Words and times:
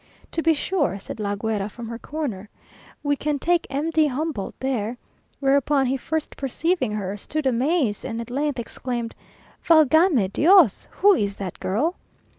"To 0.31 0.41
be 0.41 0.55
sure," 0.55 0.97
said 0.97 1.19
La 1.19 1.35
Guera 1.35 1.69
from 1.69 1.87
her 1.87 1.99
corner; 1.99 2.49
"we 3.03 3.15
can 3.15 3.37
take 3.37 3.67
M. 3.69 3.91
de 3.91 4.07
Humboldt 4.07 4.55
there;" 4.59 4.97
whereupon 5.39 5.85
he 5.85 5.95
first 5.95 6.35
perceiving 6.35 6.93
her, 6.93 7.15
stood 7.15 7.45
amazed, 7.45 8.03
and 8.03 8.19
at 8.19 8.31
length 8.31 8.57
exclaimed, 8.57 9.13
_"Valgame 9.63 10.31
Dios! 10.33 10.87
who 11.03 11.13
is 11.13 11.35
that 11.35 11.59
girl?" 11.59 11.93